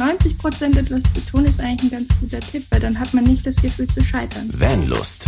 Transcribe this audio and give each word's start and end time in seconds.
90 0.00 0.38
Prozent 0.38 0.78
etwas 0.78 1.02
zu 1.12 1.30
tun, 1.30 1.44
ist 1.44 1.60
eigentlich 1.60 1.92
ein 1.92 2.06
ganz 2.06 2.20
guter 2.20 2.40
Tipp, 2.40 2.62
weil 2.70 2.80
dann 2.80 2.98
hat 2.98 3.12
man 3.12 3.24
nicht 3.24 3.46
das 3.46 3.56
Gefühl 3.56 3.86
zu 3.86 4.00
scheitern. 4.00 4.48
Vanlust. 4.58 5.26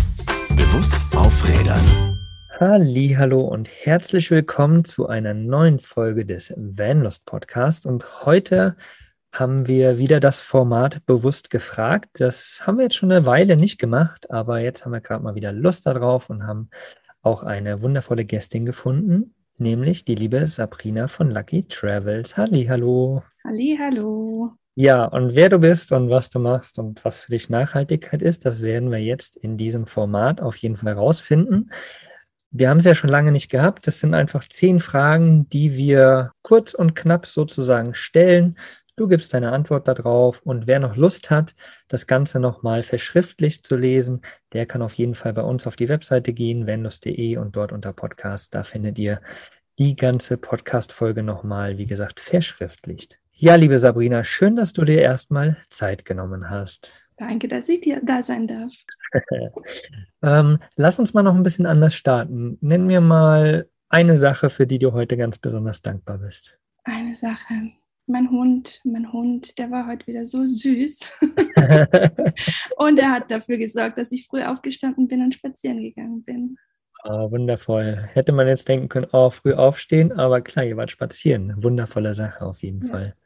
Bewusst 0.57 0.99
aufrädern. 1.15 2.19
Hallo 2.59 3.41
und 3.41 3.69
herzlich 3.69 4.31
willkommen 4.31 4.87
zu 4.87 5.09
einer 5.09 5.35
neuen 5.35 5.79
Folge 5.79 6.25
des 6.25 6.55
Vanlust 6.57 7.27
Podcast. 7.27 7.85
Und 7.85 8.25
heute 8.25 8.75
haben 9.31 9.69
wir 9.69 9.99
wieder 9.99 10.21
das 10.21 10.41
Format 10.41 11.05
bewusst 11.05 11.51
gefragt. 11.51 12.09
Das 12.15 12.63
haben 12.67 12.79
wir 12.79 12.85
jetzt 12.85 12.97
schon 12.97 13.13
eine 13.13 13.27
Weile 13.27 13.59
nicht 13.59 13.79
gemacht, 13.79 14.31
aber 14.31 14.61
jetzt 14.61 14.87
haben 14.87 14.93
wir 14.93 15.03
gerade 15.03 15.23
mal 15.23 15.35
wieder 15.35 15.53
Lust 15.53 15.85
darauf 15.85 16.31
und 16.31 16.47
haben 16.47 16.71
auch 17.21 17.43
eine 17.43 17.83
wundervolle 17.83 18.25
Gästin 18.25 18.65
gefunden, 18.65 19.35
nämlich 19.59 20.07
die 20.07 20.15
liebe 20.15 20.47
Sabrina 20.47 21.09
von 21.09 21.31
Lucky 21.31 21.65
Travels. 21.69 22.39
Halli, 22.39 22.65
hallo. 22.65 23.23
Halli, 23.45 23.79
hallo. 23.79 24.57
Ja, 24.75 25.05
und 25.05 25.35
wer 25.35 25.51
du 25.51 25.59
bist 25.59 25.93
und 25.93 26.09
was 26.09 26.31
du 26.31 26.39
machst 26.39 26.79
und 26.79 27.05
was 27.05 27.21
für 27.21 27.31
dich 27.31 27.51
Nachhaltigkeit 27.51 28.23
ist, 28.23 28.47
das 28.47 28.63
werden 28.63 28.91
wir 28.91 29.01
jetzt 29.01 29.37
in 29.37 29.59
diesem 29.59 29.87
Format 29.87 30.41
auf 30.41 30.57
jeden 30.57 30.79
Fall 30.79 30.95
rausfinden. 30.95 31.71
Wir 32.51 32.71
haben 32.71 32.79
es 32.79 32.85
ja 32.85 32.95
schon 32.95 33.11
lange 33.11 33.33
nicht 33.33 33.51
gehabt. 33.51 33.87
Das 33.87 34.01
sind 34.01 34.15
einfach 34.15 34.49
zehn 34.49 34.81
Fragen, 34.81 35.49
die 35.51 35.75
wir 35.77 36.33
kurz 36.43 36.73
und 36.75 36.95
knapp 36.95 37.27
sozusagen 37.27 37.95
stellen. 37.95 38.57
Du 38.97 39.09
gibst 39.09 39.33
deine 39.35 39.53
Antwort 39.53 39.89
darauf 39.89 40.43
und 40.43 40.67
wer 40.67 40.79
noch 40.79 40.97
Lust 40.97 41.31
hat, 41.31 41.55
das 41.89 42.07
Ganze 42.07 42.41
nochmal 42.41 42.83
verschriftlich 42.83 43.63
zu 43.63 43.77
lesen, 43.77 44.21
der 44.53 44.67
kann 44.67 44.83
auf 44.83 44.95
jeden 44.95 45.15
Fall 45.15 45.33
bei 45.33 45.43
uns 45.43 45.67
auf 45.67 45.77
die 45.77 45.89
Webseite 45.89 46.33
gehen, 46.35 46.67
venus.de 46.67 47.37
und 47.39 47.57
dort 47.57 47.73
unter 47.73 47.93
Podcast. 47.93 48.55
Da 48.55 48.63
findet 48.65 48.99
ihr 48.99 49.21
die 49.79 49.97
ganze 49.97 50.37
Podcast-Folge 50.37 51.23
nochmal, 51.23 51.79
wie 51.79 51.87
gesagt, 51.87 52.21
verschriftlicht. 52.21 53.22
Ja, 53.43 53.57
liebe 53.57 53.77
Sabrina, 53.77 54.23
schön, 54.23 54.55
dass 54.55 54.73
du 54.73 54.85
dir 54.85 55.01
erstmal 55.01 55.57
Zeit 55.69 56.05
genommen 56.05 56.49
hast. 56.49 56.93
Danke, 57.17 57.49
dass 57.49 57.69
ich 57.69 57.81
dir 57.81 58.01
da 58.01 58.23
sein 58.23 58.47
darf. 58.47 58.73
ähm, 60.23 60.61
lass 60.77 61.01
uns 61.01 61.13
mal 61.13 61.25
noch 61.25 61.35
ein 61.35 61.43
bisschen 61.43 61.67
anders 61.67 61.93
starten. 61.93 62.57
Nenn 62.61 62.87
mir 62.87 63.01
mal 63.01 63.69
eine 63.89 64.17
Sache, 64.17 64.49
für 64.49 64.69
die 64.69 64.79
du 64.79 64.93
heute 64.93 65.17
ganz 65.17 65.39
besonders 65.39 65.83
dankbar 65.83 66.19
bist. 66.19 66.57
Eine 66.85 67.17
Sache 67.17 67.73
mein 68.07 68.31
Hund, 68.31 68.81
mein 68.85 69.13
Hund, 69.13 69.59
der 69.59 69.73
war 69.73 69.89
heute 69.89 70.07
wieder 70.07 70.25
so 70.25 70.47
süß. 70.47 71.13
und 72.77 72.99
er 72.99 73.11
hat 73.11 73.29
dafür 73.29 73.57
gesorgt, 73.57 73.99
dass 73.99 74.13
ich 74.13 74.29
früh 74.29 74.43
aufgestanden 74.43 75.09
bin 75.09 75.21
und 75.21 75.35
spazieren 75.35 75.83
gegangen 75.83 76.23
bin. 76.23 76.57
Oh, 77.05 77.31
wundervoll. 77.33 78.09
Hätte 78.13 78.31
man 78.31 78.47
jetzt 78.47 78.69
denken 78.69 78.89
können, 78.89 79.09
oh, 79.13 79.31
früh 79.31 79.55
aufstehen, 79.55 80.13
aber 80.13 80.43
klar, 80.43 80.65
ihr 80.65 80.77
wart 80.77 80.93
spazieren. 80.93 81.61
Wundervolle 81.61 82.15
Sache 82.15 82.45
auf 82.45 82.63
jeden 82.63 82.87
ja. 82.87 82.91
Fall. 82.93 83.17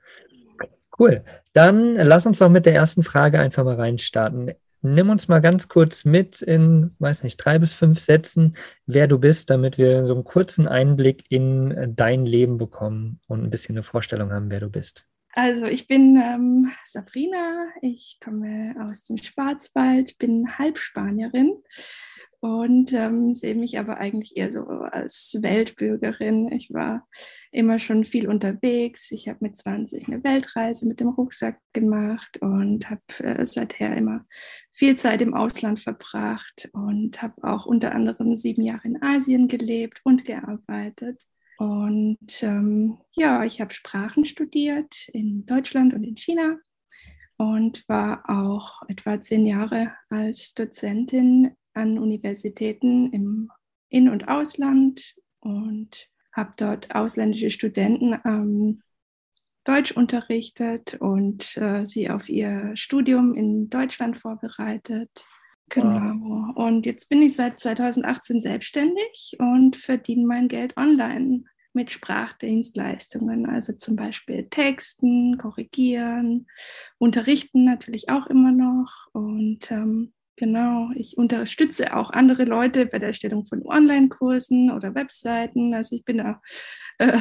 Cool. 0.99 1.25
Dann 1.53 1.95
lass 1.95 2.27
uns 2.27 2.39
doch 2.39 2.49
mit 2.49 2.67
der 2.67 2.75
ersten 2.75 3.03
Frage 3.03 3.39
einfach 3.39 3.65
mal 3.65 3.77
reinstarten. 3.77 4.53
Nimm 4.83 5.11
uns 5.11 5.27
mal 5.27 5.41
ganz 5.41 5.69
kurz 5.69 6.05
mit 6.05 6.43
in, 6.43 6.95
weiß 6.99 7.25
nicht, 7.25 7.39
drei 7.39 7.59
bis 7.59 7.75
fünf 7.75 7.99
Sätzen, 7.99 8.57
wer 8.87 9.09
du 9.09 9.19
bist, 9.19 9.51
damit 9.51 9.79
wir 9.79 10.05
so 10.05 10.15
einen 10.15 10.25
kurzen 10.25 10.69
Einblick 10.69 11.25
in 11.29 11.95
dein 11.97 12.25
Leben 12.25 12.57
bekommen 12.57 13.21
und 13.27 13.43
ein 13.43 13.51
bisschen 13.51 13.75
eine 13.75 13.83
Vorstellung 13.83 14.31
haben, 14.31 14.51
wer 14.51 14.61
du 14.61 14.71
bist. 14.71 15.07
Also 15.33 15.67
ich 15.67 15.87
bin 15.87 16.17
ähm, 16.17 16.73
Sabrina, 16.87 17.67
ich 17.83 18.19
komme 18.25 18.75
aus 18.81 19.05
dem 19.05 19.19
Schwarzwald, 19.19 20.17
bin 20.19 20.57
Halbspanierin 20.57 21.63
und 22.41 22.93
ähm, 22.93 23.35
sehe 23.35 23.55
mich 23.55 23.79
aber 23.79 23.99
eigentlich 23.99 24.37
eher 24.37 24.53
so 24.53 24.61
als 24.61 25.39
Weltbürgerin. 25.41 26.53
Ich 26.53 26.73
war 26.73 27.09
immer 27.51 27.79
schon 27.79 28.05
viel 28.05 28.29
unterwegs. 28.29 29.11
Ich 29.11 29.29
habe 29.29 29.39
mit 29.41 29.57
20 29.57 30.07
eine 30.07 30.23
Weltreise 30.23 30.87
mit 30.87 31.01
dem 31.01 31.09
Rucksack 31.09 31.59
gemacht 31.73 32.39
und 32.41 32.91
habe 32.91 33.03
äh, 33.19 33.47
seither 33.47 33.97
immer 33.97 34.25
viel 34.73 34.97
Zeit 34.97 35.23
im 35.23 35.35
Ausland 35.35 35.81
verbracht 35.81 36.69
und 36.73 37.23
habe 37.23 37.43
auch 37.43 37.67
unter 37.67 37.95
anderem 37.95 38.37
sieben 38.37 38.63
Jahre 38.63 38.87
in 38.89 39.03
Asien 39.03 39.49
gelebt 39.49 40.01
und 40.05 40.25
gearbeitet. 40.25 41.23
Und 41.59 42.43
ähm, 42.43 42.99
ja, 43.13 43.45
ich 43.45 43.61
habe 43.61 43.73
Sprachen 43.73 44.25
studiert 44.25 45.09
in 45.09 45.47
Deutschland 45.47 45.95
und 45.95 46.05
in 46.05 46.17
China 46.17 46.59
und 47.39 47.87
war 47.89 48.25
auch 48.29 48.83
etwa 48.89 49.21
zehn 49.21 49.47
Jahre 49.47 49.93
als 50.09 50.55
Dozentin 50.55 51.55
an 51.77 51.99
Universitäten 51.99 53.13
im 53.13 53.51
In- 53.89 54.09
und 54.09 54.29
Ausland 54.29 55.15
und 55.41 56.09
habe 56.33 56.53
dort 56.57 56.95
ausländische 56.95 57.51
Studenten 57.51 58.19
ähm, 58.25 58.83
Deutsch 59.65 59.93
unterrichtet 59.93 60.97
und 61.01 61.57
äh, 61.57 61.85
sie 61.85 62.09
auf 62.09 62.29
ihr 62.29 62.73
Studium 62.77 63.35
in 63.35 63.69
Deutschland 63.69 64.17
vorbereitet. 64.17 65.11
Genau. 65.69 66.15
Wow. 66.21 66.57
Und 66.57 66.87
jetzt 66.87 67.09
bin 67.09 67.23
ich 67.23 67.35
seit 67.35 67.59
2018 67.59 68.41
selbstständig 68.41 69.37
und 69.39 69.75
verdiene 69.75 70.25
mein 70.25 70.47
Geld 70.47 70.77
online 70.77 71.45
mit 71.73 71.91
Sprachdienstleistungen, 71.91 73.47
also 73.47 73.73
zum 73.73 73.97
Beispiel 73.97 74.49
Texten, 74.49 75.37
Korrigieren, 75.37 76.47
Unterrichten 76.99 77.65
natürlich 77.65 78.09
auch 78.09 78.27
immer 78.29 78.53
noch 78.53 79.09
und 79.13 79.71
ähm, 79.71 80.13
Genau, 80.37 80.91
ich 80.95 81.17
unterstütze 81.17 81.97
auch 81.97 82.11
andere 82.11 82.45
Leute 82.45 82.87
bei 82.87 82.99
der 82.99 83.09
Erstellung 83.09 83.45
von 83.45 83.63
Online-Kursen 83.65 84.71
oder 84.71 84.95
Webseiten. 84.95 85.73
Also 85.73 85.97
ich 85.97 86.05
bin 86.05 86.19
da 86.19 86.43
äh, 86.99 87.19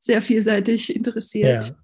sehr 0.00 0.20
vielseitig 0.22 0.94
interessiert. 0.94 1.74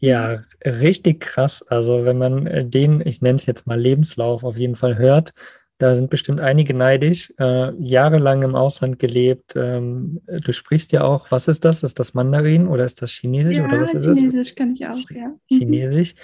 Ja. 0.00 0.34
ja. 0.34 0.70
richtig 0.70 1.20
krass. 1.20 1.62
Also 1.62 2.04
wenn 2.04 2.18
man 2.18 2.46
äh, 2.46 2.66
den, 2.66 3.00
ich 3.06 3.22
nenne 3.22 3.36
es 3.36 3.46
jetzt 3.46 3.66
mal 3.66 3.80
Lebenslauf, 3.80 4.44
auf 4.44 4.58
jeden 4.58 4.76
Fall 4.76 4.98
hört, 4.98 5.32
da 5.78 5.94
sind 5.94 6.10
bestimmt 6.10 6.40
einige 6.40 6.74
neidisch. 6.74 7.32
Äh, 7.38 7.72
jahrelang 7.82 8.42
im 8.42 8.54
Ausland 8.54 8.98
gelebt. 8.98 9.56
Ähm, 9.56 10.20
du 10.26 10.52
sprichst 10.52 10.92
ja 10.92 11.02
auch, 11.02 11.30
was 11.30 11.48
ist 11.48 11.64
das? 11.64 11.82
Ist 11.82 11.98
das 11.98 12.14
Mandarin 12.14 12.68
oder 12.68 12.84
ist 12.84 13.02
das 13.02 13.10
Chinesisch 13.10 13.56
ja, 13.56 13.64
oder 13.64 13.80
was 13.80 13.94
ist 13.94 14.04
Chinesisch 14.04 14.24
es? 14.24 14.32
Chinesisch 14.32 14.54
kann 14.54 14.72
ich 14.74 14.86
auch, 14.86 15.10
ja. 15.10 15.34
Chinesisch. 15.48 16.14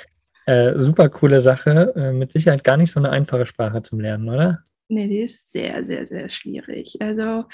Äh, 0.50 0.80
super 0.80 1.08
coole 1.08 1.40
Sache. 1.40 1.92
Äh, 1.94 2.12
mit 2.12 2.32
Sicherheit 2.32 2.64
gar 2.64 2.76
nicht 2.76 2.90
so 2.90 2.98
eine 2.98 3.10
einfache 3.10 3.46
Sprache 3.46 3.82
zum 3.82 4.00
Lernen, 4.00 4.28
oder? 4.28 4.64
Nee, 4.88 5.06
die 5.06 5.20
ist 5.20 5.52
sehr, 5.52 5.84
sehr, 5.84 6.04
sehr 6.08 6.28
schwierig. 6.28 6.96
Also 6.98 7.44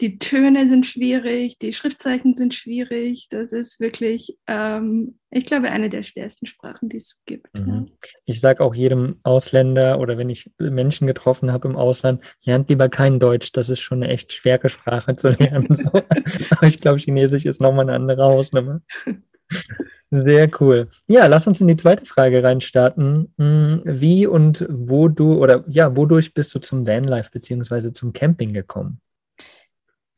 die 0.00 0.18
Töne 0.18 0.66
sind 0.66 0.86
schwierig, 0.86 1.58
die 1.58 1.74
Schriftzeichen 1.74 2.32
sind 2.32 2.54
schwierig. 2.54 3.28
Das 3.28 3.52
ist 3.52 3.78
wirklich, 3.78 4.38
ähm, 4.46 5.18
ich 5.30 5.44
glaube, 5.44 5.70
eine 5.70 5.90
der 5.90 6.02
schwersten 6.02 6.46
Sprachen, 6.46 6.88
die 6.88 6.96
es 6.96 7.20
gibt. 7.26 7.58
Mhm. 7.58 7.68
Ja. 7.68 7.84
Ich 8.24 8.40
sage 8.40 8.64
auch 8.64 8.74
jedem 8.74 9.20
Ausländer 9.24 10.00
oder 10.00 10.16
wenn 10.16 10.30
ich 10.30 10.50
Menschen 10.58 11.06
getroffen 11.06 11.52
habe 11.52 11.68
im 11.68 11.76
Ausland, 11.76 12.24
lernt 12.42 12.70
lieber 12.70 12.88
kein 12.88 13.20
Deutsch. 13.20 13.52
Das 13.52 13.68
ist 13.68 13.80
schon 13.80 14.02
eine 14.02 14.10
echt 14.10 14.32
schwere 14.32 14.70
Sprache 14.70 15.14
zu 15.16 15.28
lernen. 15.38 15.68
So. 15.74 15.88
Aber 15.88 16.66
ich 16.66 16.78
glaube, 16.78 16.98
Chinesisch 16.98 17.44
ist 17.44 17.60
nochmal 17.60 17.84
eine 17.84 17.96
andere 17.96 18.24
Hausnummer. 18.24 18.80
Sehr 20.10 20.50
cool. 20.60 20.88
Ja, 21.06 21.26
lass 21.26 21.46
uns 21.46 21.60
in 21.60 21.68
die 21.68 21.76
zweite 21.76 22.06
Frage 22.06 22.42
reinstarten. 22.42 23.32
Hm, 23.36 23.82
wie 23.84 24.26
und 24.26 24.66
wo 24.70 25.08
du 25.08 25.34
oder 25.34 25.64
ja, 25.68 25.96
wodurch 25.96 26.32
bist 26.32 26.54
du 26.54 26.60
zum 26.60 26.86
Vanlife 26.86 27.30
bzw. 27.30 27.92
zum 27.92 28.12
Camping 28.14 28.54
gekommen? 28.54 29.00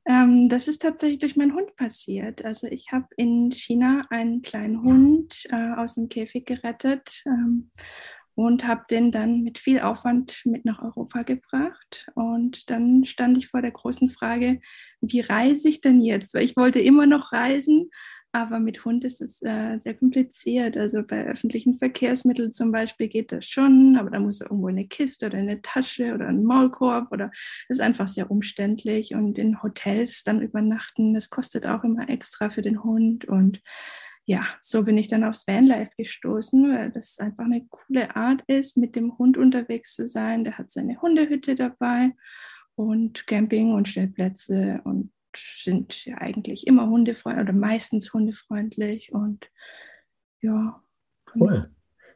Ähm, 0.06 0.48
das 0.48 0.68
ist 0.68 0.82
tatsächlich 0.82 1.18
durch 1.18 1.36
meinen 1.36 1.54
Hund 1.54 1.74
passiert. 1.76 2.44
Also 2.44 2.68
ich 2.68 2.92
habe 2.92 3.06
in 3.16 3.50
China 3.50 4.02
einen 4.10 4.42
kleinen 4.42 4.82
Hund 4.82 5.46
äh, 5.50 5.72
aus 5.76 5.94
dem 5.96 6.08
Käfig 6.08 6.46
gerettet 6.46 7.22
ähm, 7.26 7.70
und 8.34 8.66
habe 8.66 8.82
den 8.90 9.12
dann 9.12 9.42
mit 9.42 9.58
viel 9.58 9.80
Aufwand 9.80 10.40
mit 10.44 10.64
nach 10.64 10.82
Europa 10.82 11.22
gebracht. 11.22 12.06
Und 12.14 12.70
dann 12.70 13.04
stand 13.04 13.38
ich 13.38 13.48
vor 13.48 13.60
der 13.60 13.72
großen 13.72 14.08
Frage, 14.08 14.60
wie 15.00 15.20
reise 15.20 15.68
ich 15.68 15.80
denn 15.80 16.00
jetzt? 16.00 16.32
Weil 16.32 16.44
ich 16.44 16.56
wollte 16.56 16.80
immer 16.80 17.06
noch 17.06 17.32
reisen, 17.32 17.90
aber 18.32 18.60
mit 18.60 18.84
Hund 18.84 19.04
ist 19.04 19.20
es 19.20 19.42
äh, 19.42 19.78
sehr 19.80 19.94
kompliziert. 19.94 20.76
Also 20.76 21.02
bei 21.02 21.26
öffentlichen 21.26 21.76
Verkehrsmitteln 21.76 22.52
zum 22.52 22.70
Beispiel 22.70 23.08
geht 23.08 23.32
das 23.32 23.44
schon, 23.46 23.96
aber 23.96 24.10
da 24.10 24.20
muss 24.20 24.40
irgendwo 24.40 24.68
eine 24.68 24.86
Kiste 24.86 25.26
oder 25.26 25.38
eine 25.38 25.62
Tasche 25.62 26.14
oder 26.14 26.28
ein 26.28 26.44
Maulkorb 26.44 27.10
oder 27.10 27.32
ist 27.68 27.80
einfach 27.80 28.06
sehr 28.06 28.30
umständlich. 28.30 29.14
Und 29.14 29.38
in 29.38 29.62
Hotels 29.62 30.22
dann 30.22 30.42
übernachten, 30.42 31.14
das 31.14 31.30
kostet 31.30 31.66
auch 31.66 31.82
immer 31.82 32.08
extra 32.08 32.50
für 32.50 32.62
den 32.62 32.84
Hund. 32.84 33.24
Und 33.24 33.60
ja, 34.26 34.46
so 34.60 34.84
bin 34.84 34.96
ich 34.96 35.08
dann 35.08 35.24
aufs 35.24 35.48
Vanlife 35.48 35.90
gestoßen, 35.96 36.72
weil 36.72 36.90
das 36.92 37.18
einfach 37.18 37.44
eine 37.44 37.66
coole 37.68 38.14
Art 38.14 38.42
ist, 38.46 38.76
mit 38.76 38.94
dem 38.94 39.18
Hund 39.18 39.36
unterwegs 39.38 39.94
zu 39.94 40.06
sein. 40.06 40.44
Der 40.44 40.56
hat 40.56 40.70
seine 40.70 41.02
Hundehütte 41.02 41.56
dabei 41.56 42.12
und 42.76 43.26
Camping 43.26 43.72
und 43.72 43.88
Stellplätze 43.88 44.80
und 44.84 45.10
sind 45.36 46.04
ja 46.04 46.18
eigentlich 46.18 46.66
immer 46.66 46.88
hundefreundlich 46.88 47.44
oder 47.44 47.52
meistens 47.52 48.12
hundefreundlich 48.12 49.12
und 49.12 49.50
ja. 50.40 50.82
Genau. 51.32 51.46
Cool. 51.46 51.70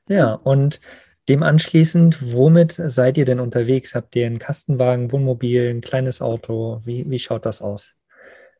Ja, 0.08 0.34
und 0.34 0.81
dem 1.28 1.43
anschließend, 1.43 2.32
womit 2.32 2.72
seid 2.72 3.16
ihr 3.16 3.25
denn 3.25 3.40
unterwegs? 3.40 3.94
Habt 3.94 4.14
ihr 4.16 4.26
einen 4.26 4.38
Kastenwagen, 4.38 5.11
Wohnmobil, 5.12 5.70
ein 5.70 5.81
kleines 5.81 6.20
Auto? 6.20 6.82
Wie, 6.84 7.08
wie 7.08 7.19
schaut 7.19 7.46
das 7.46 7.62
aus? 7.62 7.96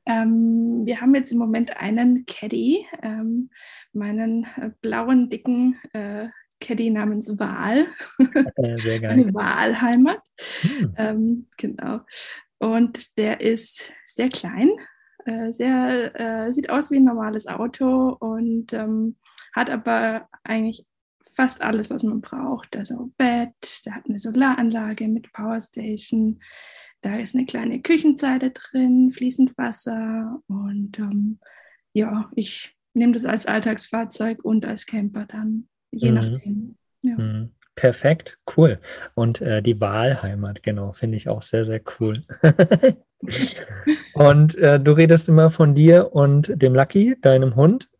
Ähm, 0.07 0.83
wir 0.85 1.01
haben 1.01 1.15
jetzt 1.15 1.33
im 1.33 1.39
Moment 1.39 1.77
einen 1.77 2.25
Caddy, 2.27 2.87
ähm, 3.03 3.51
meinen 3.93 4.47
äh, 4.57 4.71
blauen, 4.81 5.31
dicken 5.31 5.79
äh, 5.93 6.29
Caddy 6.61 6.91
namens 6.91 7.39
Wahl. 7.39 7.87
Sehr 8.57 9.01
geil. 9.01 9.11
Eine 9.11 9.25
Wahlheimat. 9.35 10.21
Hm. 10.63 10.95
Ähm, 10.97 11.47
genau. 11.57 12.01
Und 12.65 13.19
der 13.19 13.43
ist 13.43 13.93
sehr 14.07 14.31
klein, 14.31 14.71
äh, 15.27 15.53
sehr, 15.53 16.19
äh, 16.19 16.51
sieht 16.51 16.71
aus 16.71 16.91
wie 16.91 16.97
ein 16.97 17.05
normales 17.05 17.47
Auto 17.47 18.17
und 18.19 18.73
ähm, 18.73 19.17
hat 19.53 19.69
aber 19.69 20.31
eigentlich 20.45 20.87
fast 21.37 21.61
alles, 21.61 21.91
was 21.91 22.05
man 22.05 22.23
braucht. 22.23 22.75
Also 22.75 23.13
Bett, 23.19 23.85
der 23.85 23.97
hat 23.97 24.07
eine 24.09 24.19
Solaranlage 24.19 25.09
mit 25.09 25.31
Powerstation, 25.35 26.39
da 27.03 27.17
ist 27.17 27.35
eine 27.35 27.45
kleine 27.45 27.83
Küchenzeile 27.83 28.51
drin, 28.53 29.13
fließend 29.13 29.59
Wasser 29.59 30.41
und 30.47 30.99
ähm, 30.99 31.41
ja, 31.93 32.31
ich 32.35 32.75
nehme 32.95 33.13
das 33.13 33.27
als 33.27 33.45
Alltagsfahrzeug 33.45 34.43
und 34.43 34.65
als 34.65 34.87
Camper 34.87 35.27
dann, 35.27 35.69
je 35.91 36.13
mhm. 36.13 36.15
nachdem. 36.15 36.79
Ja. 37.03 37.19
Mhm. 37.19 37.51
Perfekt, 37.77 38.39
cool. 38.57 38.79
Und 39.15 39.41
äh, 39.41 39.61
die 39.61 39.81
Wahlheimat, 39.81 40.63
genau, 40.63 40.93
finde 40.93 41.17
ich 41.17 41.29
auch 41.29 41.43
sehr, 41.43 41.65
sehr 41.65 41.81
cool. 41.99 42.23
und 44.15 44.55
äh, 44.57 44.79
du 44.79 44.93
redest 44.93 45.29
immer 45.29 45.51
von 45.51 45.75
dir 45.75 46.13
und 46.13 46.53
dem 46.55 46.75
Lucky, 46.75 47.17
deinem 47.21 47.57
Hund. 47.57 47.91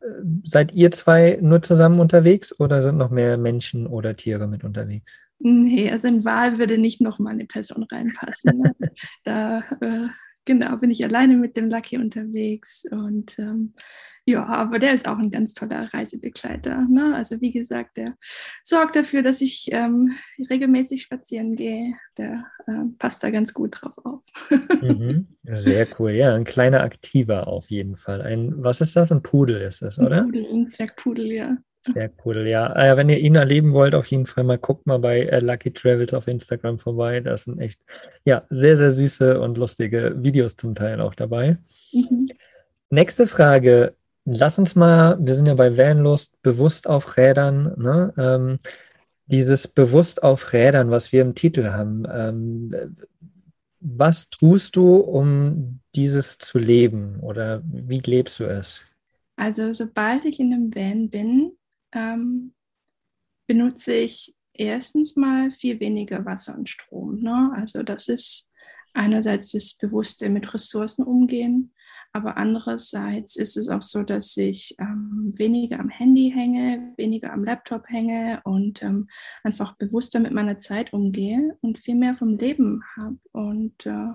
Seid 0.45 0.73
ihr 0.73 0.93
zwei 0.93 1.39
nur 1.41 1.63
zusammen 1.63 1.99
unterwegs 1.99 2.59
oder 2.61 2.83
sind 2.83 2.99
noch 2.99 3.11
mehr 3.11 3.37
Menschen 3.37 3.87
oder 3.87 4.15
Tiere 4.15 4.47
mit 4.47 4.63
unterwegs? 4.63 5.21
Nee, 5.41 5.91
also 5.91 6.07
in 6.07 6.25
Wahl 6.25 6.59
würde 6.59 6.79
nicht 6.79 7.01
noch 7.01 7.19
mal 7.19 7.31
eine 7.31 7.47
Person 7.47 7.83
reinpassen. 7.83 8.59
Ne? 8.59 8.77
da 9.25 9.59
äh, 9.81 10.07
genau 10.45 10.77
bin 10.77 10.91
ich 10.91 11.05
alleine 11.05 11.37
mit 11.37 11.57
dem 11.57 11.69
Lucky 11.69 11.99
unterwegs 11.99 12.85
und 12.91 13.39
ähm, 13.39 13.75
ja, 14.27 14.47
aber 14.47 14.79
der 14.79 14.95
ist 14.95 15.07
auch 15.07 15.19
ein 15.19 15.31
ganz 15.31 15.53
toller 15.53 15.93
Reisebegleiter. 15.93 16.87
Ne? 16.91 17.15
Also 17.15 17.43
wie 17.43 17.53
gesagt, 17.53 17.99
der 17.99 18.15
sorgt 18.63 18.97
dafür, 18.97 19.23
dass 19.23 19.43
ich 19.43 19.69
ähm, 19.71 20.13
regelmäßig 20.51 21.03
spazieren 21.03 21.57
gehe. 21.57 21.95
Der 22.17 22.47
äh, 22.67 22.85
passt 22.99 23.23
da 23.23 23.31
ganz 23.31 23.53
gut 23.53 23.83
drauf 23.83 23.93
auf. 24.03 24.23
Mhm. 24.81 25.29
Sehr 25.43 25.87
cool. 25.99 26.13
Ja, 26.13 26.35
ein 26.35 26.45
kleiner 26.45 26.83
Aktiver 26.83 27.49
auf 27.49 27.71
jeden 27.71 27.97
Fall. 27.97 28.23
Ein, 28.23 28.55
was 28.57 28.81
ist 28.81 28.97
das? 28.97 29.13
Ein 29.13 29.23
Pudel 29.23 29.61
ist 29.61 29.83
das, 29.83 29.99
oder? 29.99 30.23
Ein 30.23 30.27
Pudel, 30.27 30.47
ein 30.51 30.71
Zwergpudel, 30.71 31.33
ja. 31.33 31.57
Zwergpudel, 31.83 32.47
ja. 32.47 32.75
Äh, 32.77 32.97
wenn 32.97 33.11
ihr 33.11 33.19
ihn 33.19 33.35
erleben 33.35 33.75
wollt, 33.75 33.95
auf 33.95 34.07
jeden 34.07 34.25
Fall 34.25 34.45
mal 34.45 34.57
guckt 34.57 34.87
mal 34.87 34.99
bei 34.99 35.21
äh, 35.21 35.41
Lucky 35.41 35.71
Travels 35.71 36.15
auf 36.15 36.29
Instagram 36.29 36.79
vorbei. 36.79 37.21
Da 37.21 37.37
sind 37.37 37.61
echt, 37.61 37.79
ja, 38.25 38.45
sehr, 38.49 38.79
sehr 38.79 38.91
süße 38.91 39.39
und 39.39 39.59
lustige 39.59 40.15
Videos 40.17 40.57
zum 40.57 40.75
Teil 40.75 41.03
auch 41.03 41.15
dabei. 41.15 41.59
Mhm. 41.93 42.29
Nächste 42.89 43.27
Frage 43.27 43.97
lass 44.25 44.59
uns 44.59 44.75
mal, 44.75 45.17
wir 45.21 45.35
sind 45.35 45.49
ja 45.49 45.55
bei 45.55 45.77
Vanlust, 45.77 46.41
bewusst 46.43 46.87
auf 46.87 47.17
Rädern, 47.17 47.75
ne? 47.77 48.13
Ähm, 48.17 48.59
dieses 49.27 49.69
bewusst 49.69 50.23
auf 50.23 50.53
Rädern, 50.53 50.91
was 50.91 51.13
wir 51.13 51.23
im 51.23 51.35
Titel 51.35 51.71
haben. 51.71 52.05
Ähm, 52.11 52.97
was 53.81 54.29
tust 54.29 54.77
du, 54.77 54.97
um 54.97 55.81
dieses 55.95 56.39
zu 56.39 56.59
leben 56.59 57.21
oder 57.21 57.63
wie 57.65 57.99
lebst 57.99 58.41
du 58.41 58.45
es? 58.45 58.83
Also 59.37 59.73
sobald 59.73 60.25
ich 60.25 60.41
in 60.41 60.53
einem 60.53 60.75
Van 60.75 61.11
bin, 61.11 61.53
ähm, 61.93 62.55
benutze 63.47 63.95
ich 63.95 64.35
erstens 64.53 65.17
mal 65.17 65.51
viel 65.51 65.81
weniger 65.81 66.25
Wasser 66.25 66.57
und 66.57 66.71
Strom. 66.71 67.21
Ne? 67.21 67.53
Also 67.57 67.83
das 67.83 68.09
ist 68.09 68.49
einerseits 68.95 69.53
das 69.53 69.75
bewusste 69.75 70.31
mit 70.31 70.55
Ressourcen 70.55 71.03
umgehen, 71.03 71.74
aber 72.15 72.37
andererseits 72.37 73.35
ist 73.35 73.57
es 73.57 73.69
auch 73.69 73.83
so, 73.83 74.05
dass 74.05 74.37
ich 74.37 74.77
ähm, 74.79 75.33
weniger 75.37 75.81
am 75.81 75.89
Handy 75.89 76.31
hänge, 76.33 76.95
weniger 76.97 77.33
am 77.33 77.43
Laptop 77.43 77.89
hänge 77.89 78.41
und 78.45 78.85
ähm, 78.85 79.09
einfach 79.43 79.77
bewusster 79.77 80.21
mit 80.21 80.31
meiner 80.31 80.59
Zeit 80.59 80.93
umgehe 80.93 81.59
und 81.61 81.77
viel 81.77 81.97
mehr 81.97 82.15
vom 82.15 82.37
Leben 82.37 82.85
habe. 82.97 83.19
Und 83.33 83.85
äh, 83.85 84.13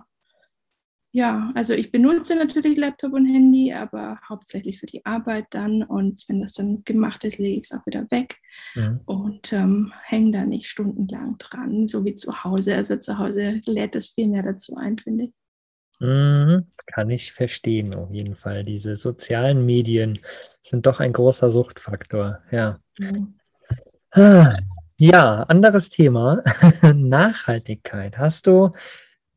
ja, 1.12 1.51
also 1.56 1.74
ich 1.74 1.92
benutze 1.92 2.36
natürlich 2.36 2.78
Laptop 2.78 3.12
und 3.12 3.25
Handy, 3.25 3.74
aber 3.74 4.22
hauptsächlich 4.30 4.80
für 4.80 4.86
die 4.86 5.06
Arbeit 5.06 5.48
dann. 5.50 5.84
Und 5.84 6.24
wenn 6.30 6.40
das 6.40 6.54
dann 6.54 6.86
gemacht 6.86 7.25
ist, 7.25 7.38
lege 7.38 7.60
ich 7.60 7.69
es 7.69 7.78
auch 7.78 7.86
wieder 7.86 8.10
weg 8.12 8.38
mhm. 8.75 9.02
und 9.07 9.52
ähm, 9.52 9.92
hänge 10.04 10.31
da 10.31 10.45
nicht 10.45 10.68
stundenlang 10.68 11.38
dran, 11.38 11.90
so 11.90 12.06
wie 12.06 12.16
zu 12.16 12.45
Hause. 12.45 12.75
Also 12.75 12.95
zu 12.95 13.18
Hause 13.18 13.62
lädt 13.66 13.95
es 13.98 14.10
viel 14.10 14.30
mehr 14.30 14.44
dazu 14.44 14.78
ein, 14.78 14.98
finde 14.98 15.25
ich. 15.25 15.34
Mhm, 16.00 16.68
kann 16.86 17.10
ich 17.10 17.34
verstehen, 17.34 17.94
auf 17.94 18.12
jeden 18.12 18.36
Fall. 18.36 18.63
Diese 18.63 18.96
sozialen 18.96 19.66
Medien 19.66 20.19
sind 20.62 20.86
doch 20.86 21.00
ein 21.00 21.13
großer 21.13 21.50
Suchtfaktor, 21.50 22.40
ja. 22.51 22.80
Mhm. 22.98 23.36
Ja, 24.98 25.44
anderes 25.44 25.90
Thema. 25.90 26.44
Nachhaltigkeit. 26.94 28.18
Hast 28.18 28.48
du 28.48 28.72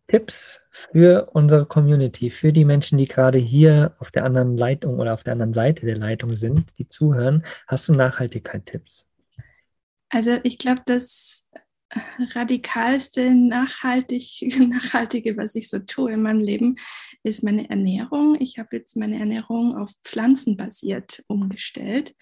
Tipps 0.09 0.61
für 0.71 1.31
unsere 1.33 1.67
Community, 1.67 2.31
für 2.31 2.53
die 2.53 2.65
Menschen, 2.65 2.99
die 2.99 3.07
gerade 3.07 3.39
hier 3.39 3.95
auf 3.99 4.11
der 4.11 4.25
anderen 4.25 4.57
Leitung 4.57 4.99
oder 4.99 5.15
auf 5.15 5.23
der 5.23 5.35
anderen 5.35 5.55
Seite 5.55 5.87
der 5.87 5.97
Leitung 5.97 6.37
sind, 6.37 6.79
die 6.79 6.89
zuhören? 6.89 7.45
Hast 7.67 7.89
du 7.89 7.93
Nachhaltigkeit-Tipps? 7.93 9.07
Also 10.09 10.39
ich 10.43 10.59
glaube, 10.59 10.83
das 10.85 11.49
radikalste 12.35 13.35
nachhaltig, 13.35 14.43
nachhaltige, 14.59 15.37
was 15.37 15.55
ich 15.55 15.69
so 15.69 15.79
tue 15.79 16.13
in 16.13 16.23
meinem 16.23 16.41
Leben, 16.41 16.77
ist 17.23 17.43
meine 17.43 17.69
Ernährung. 17.69 18.37
Ich 18.41 18.59
habe 18.59 18.77
jetzt 18.77 18.97
meine 18.97 19.19
Ernährung 19.19 19.77
auf 19.77 19.91
pflanzenbasiert 20.05 21.23
umgestellt. 21.27 22.15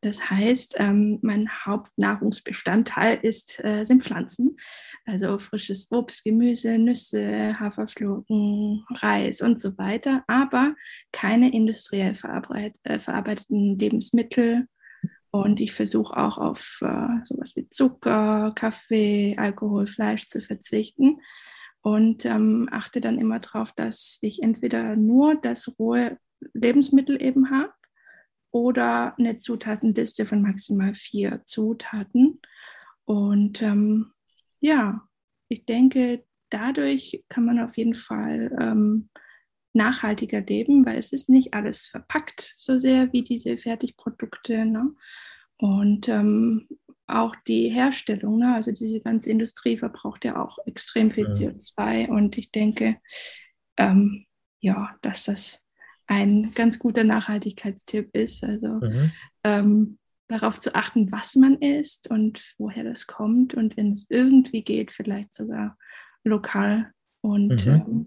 Das 0.00 0.30
heißt, 0.30 0.76
ähm, 0.78 1.18
mein 1.22 1.48
Hauptnahrungsbestandteil 1.64 3.18
ist, 3.20 3.62
äh, 3.64 3.82
sind 3.82 4.04
Pflanzen, 4.04 4.56
also 5.04 5.40
frisches 5.40 5.90
Obst, 5.90 6.22
Gemüse, 6.22 6.78
Nüsse, 6.78 7.58
Haferflocken, 7.58 8.84
Reis 8.90 9.40
und 9.40 9.60
so 9.60 9.76
weiter, 9.76 10.22
aber 10.28 10.76
keine 11.10 11.52
industriell 11.52 12.14
verarbeit 12.14 12.74
äh, 12.84 13.00
verarbeiteten 13.00 13.76
Lebensmittel, 13.76 14.68
und 15.30 15.60
ich 15.60 15.72
versuche 15.72 16.16
auch 16.16 16.38
auf 16.38 16.80
äh, 16.82 17.24
sowas 17.24 17.54
wie 17.56 17.68
Zucker, 17.68 18.52
Kaffee, 18.54 19.36
Alkohol, 19.38 19.86
Fleisch 19.86 20.26
zu 20.26 20.40
verzichten 20.40 21.20
und 21.82 22.24
ähm, 22.24 22.68
achte 22.70 23.00
dann 23.00 23.18
immer 23.18 23.40
darauf, 23.40 23.72
dass 23.72 24.18
ich 24.22 24.42
entweder 24.42 24.96
nur 24.96 25.34
das 25.36 25.78
rohe 25.78 26.18
Lebensmittel 26.54 27.20
eben 27.22 27.50
habe 27.50 27.72
oder 28.50 29.18
eine 29.18 29.38
Zutatenliste 29.38 30.26
von 30.26 30.42
maximal 30.42 30.94
vier 30.94 31.42
Zutaten. 31.44 32.40
Und 33.04 33.62
ähm, 33.62 34.12
ja, 34.60 35.02
ich 35.48 35.64
denke, 35.66 36.24
dadurch 36.50 37.24
kann 37.28 37.44
man 37.44 37.60
auf 37.60 37.76
jeden 37.76 37.94
Fall 37.94 38.56
ähm, 38.60 39.08
nachhaltiger 39.72 40.40
leben, 40.40 40.84
weil 40.86 40.98
es 40.98 41.12
ist 41.12 41.28
nicht 41.28 41.54
alles 41.54 41.86
verpackt 41.86 42.54
so 42.56 42.78
sehr 42.78 43.12
wie 43.12 43.22
diese 43.22 43.56
Fertigprodukte. 43.58 44.64
Ne? 44.64 44.92
Und 45.56 46.08
ähm, 46.08 46.68
auch 47.06 47.34
die 47.46 47.68
Herstellung, 47.68 48.38
ne? 48.38 48.54
also 48.54 48.72
diese 48.72 49.00
ganze 49.00 49.30
Industrie 49.30 49.78
verbraucht 49.78 50.24
ja 50.24 50.42
auch 50.42 50.58
extrem 50.66 51.10
viel 51.10 51.26
CO2. 51.26 52.08
Und 52.08 52.36
ich 52.36 52.50
denke, 52.50 52.96
ähm, 53.76 54.26
ja, 54.60 54.96
dass 55.02 55.24
das 55.24 55.64
ein 56.06 56.52
ganz 56.52 56.78
guter 56.78 57.04
Nachhaltigkeitstipp 57.04 58.14
ist. 58.14 58.42
Also 58.42 58.68
mhm. 58.80 59.12
ähm, 59.44 59.98
darauf 60.28 60.58
zu 60.58 60.74
achten, 60.74 61.12
was 61.12 61.36
man 61.36 61.58
isst 61.58 62.10
und 62.10 62.54
woher 62.58 62.84
das 62.84 63.06
kommt. 63.06 63.54
Und 63.54 63.76
wenn 63.76 63.92
es 63.92 64.06
irgendwie 64.10 64.62
geht, 64.62 64.90
vielleicht 64.92 65.34
sogar 65.34 65.76
lokal 66.24 66.92
und 67.20 67.66
mhm. 67.66 67.72
ähm, 67.72 68.06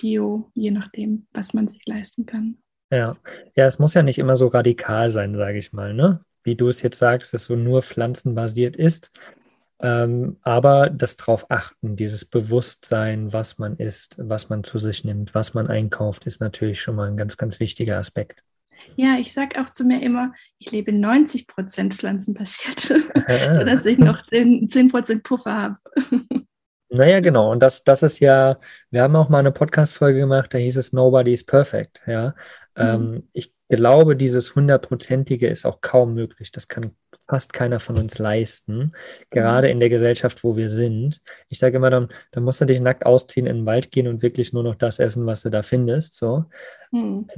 Bio, 0.00 0.50
je 0.54 0.70
nachdem, 0.70 1.26
was 1.32 1.52
man 1.52 1.68
sich 1.68 1.84
leisten 1.86 2.26
kann. 2.26 2.56
Ja, 2.90 3.16
ja, 3.54 3.66
es 3.66 3.78
muss 3.78 3.94
ja 3.94 4.02
nicht 4.02 4.18
immer 4.18 4.36
so 4.36 4.48
radikal 4.48 5.10
sein, 5.10 5.36
sage 5.36 5.58
ich 5.58 5.72
mal, 5.72 5.94
ne? 5.94 6.24
Wie 6.42 6.56
du 6.56 6.68
es 6.68 6.82
jetzt 6.82 6.98
sagst, 6.98 7.34
dass 7.34 7.44
so 7.44 7.54
nur 7.54 7.82
pflanzenbasiert 7.82 8.76
ist. 8.76 9.12
Ähm, 9.78 10.38
aber 10.42 10.90
das 10.90 11.16
drauf 11.16 11.46
achten, 11.50 11.96
dieses 11.96 12.24
Bewusstsein, 12.24 13.32
was 13.32 13.58
man 13.58 13.76
isst, 13.76 14.16
was 14.18 14.48
man 14.48 14.64
zu 14.64 14.78
sich 14.78 15.04
nimmt, 15.04 15.34
was 15.34 15.54
man 15.54 15.68
einkauft, 15.68 16.26
ist 16.26 16.40
natürlich 16.40 16.80
schon 16.80 16.96
mal 16.96 17.08
ein 17.08 17.16
ganz, 17.16 17.36
ganz 17.36 17.60
wichtiger 17.60 17.98
Aspekt. 17.98 18.42
Ja, 18.96 19.18
ich 19.18 19.32
sage 19.32 19.60
auch 19.60 19.70
zu 19.70 19.84
mir 19.84 20.02
immer, 20.02 20.32
ich 20.58 20.70
lebe 20.72 20.92
90 20.92 21.46
Prozent 21.46 21.94
pflanzenbasiert, 21.94 22.80
sodass 23.52 23.84
ich 23.84 23.98
noch 23.98 24.22
10, 24.22 24.68
10 24.68 24.88
Prozent 24.88 25.22
Puffer 25.22 25.54
habe. 25.54 25.76
Naja, 26.90 27.20
genau. 27.20 27.50
Und 27.50 27.60
das, 27.60 27.84
das 27.84 28.02
ist 28.02 28.18
ja, 28.18 28.58
wir 28.90 29.02
haben 29.02 29.14
auch 29.14 29.28
mal 29.28 29.38
eine 29.38 29.52
Podcast-Folge 29.52 30.18
gemacht, 30.18 30.52
da 30.52 30.58
hieß 30.58 30.76
es 30.76 30.92
Nobody 30.92 31.32
is 31.32 31.44
perfect. 31.44 32.02
Ja. 32.06 32.34
Mhm. 32.76 32.82
Ähm, 32.82 33.28
ich 33.32 33.54
glaube, 33.68 34.16
dieses 34.16 34.54
hundertprozentige 34.56 35.46
ist 35.46 35.64
auch 35.64 35.80
kaum 35.80 36.14
möglich. 36.14 36.50
Das 36.50 36.66
kann 36.66 36.96
fast 37.30 37.52
keiner 37.52 37.78
von 37.78 37.96
uns 37.96 38.18
leisten, 38.18 38.92
gerade 39.30 39.68
in 39.70 39.78
der 39.78 39.88
Gesellschaft, 39.88 40.42
wo 40.42 40.56
wir 40.56 40.68
sind. 40.68 41.22
Ich 41.48 41.60
sage 41.60 41.76
immer, 41.76 41.88
dann, 41.88 42.08
dann 42.32 42.42
musst 42.42 42.60
du 42.60 42.64
dich 42.64 42.80
nackt 42.80 43.06
ausziehen, 43.06 43.46
in 43.46 43.58
den 43.58 43.66
Wald 43.66 43.92
gehen 43.92 44.08
und 44.08 44.20
wirklich 44.20 44.52
nur 44.52 44.64
noch 44.64 44.74
das 44.74 44.98
essen, 44.98 45.26
was 45.26 45.42
du 45.42 45.50
da 45.50 45.62
findest. 45.62 46.14
So. 46.14 46.46
Mhm. 46.90 47.28